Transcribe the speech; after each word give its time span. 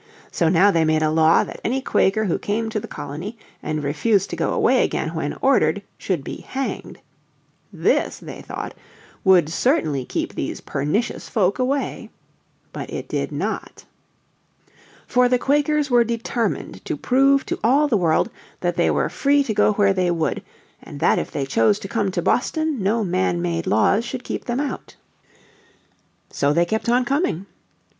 So 0.31 0.49
now 0.49 0.71
they 0.71 0.83
made 0.83 1.03
a 1.03 1.11
law 1.11 1.43
that 1.43 1.61
any 1.63 1.79
Quaker 1.79 2.25
who 2.25 2.39
came 2.39 2.71
to 2.71 2.79
the 2.79 2.87
colony 2.87 3.37
and 3.61 3.83
refused 3.83 4.31
to 4.31 4.35
go 4.35 4.51
away 4.51 4.83
again 4.83 5.13
when 5.13 5.37
ordered 5.43 5.83
should 5.99 6.23
be 6.23 6.37
hanged. 6.37 6.97
This, 7.71 8.17
they 8.17 8.41
thought, 8.41 8.73
would 9.23 9.47
certainly 9.47 10.03
keep 10.03 10.33
these 10.33 10.59
pernicious 10.59 11.29
folk 11.29 11.59
away. 11.59 12.09
But 12.73 12.89
it 12.89 13.07
did 13.07 13.31
not. 13.31 13.85
For 15.05 15.29
the 15.29 15.37
Quakers 15.37 15.91
were 15.91 16.03
determined 16.03 16.83
to 16.85 16.97
prove 16.97 17.45
to 17.45 17.59
all 17.63 17.87
the 17.87 17.95
world 17.95 18.31
that 18.61 18.77
they 18.77 18.89
were 18.89 19.07
free 19.07 19.43
to 19.43 19.53
go 19.53 19.73
where 19.73 19.93
they 19.93 20.09
would, 20.09 20.41
and 20.81 20.99
that 20.99 21.19
if 21.19 21.29
they 21.29 21.45
chose 21.45 21.77
to 21.77 21.87
come 21.87 22.09
to 22.09 22.23
Boston 22.23 22.81
no 22.81 23.03
man 23.03 23.39
made 23.39 23.67
laws 23.67 24.03
should 24.03 24.23
keep 24.23 24.45
them 24.45 24.59
out. 24.59 24.95
So 26.31 26.53
they 26.53 26.65
kept 26.65 26.89
on 26.89 27.05
coming. 27.05 27.45